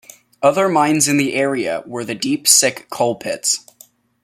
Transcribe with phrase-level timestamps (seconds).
[0.41, 3.63] Other mines in the area were the Deep Sick Coal Pits.